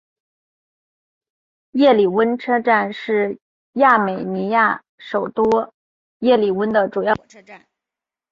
[1.73, 3.37] 叶里温车站是
[3.73, 5.43] 亚美尼亚首都
[6.17, 7.67] 叶里温的主要火车站。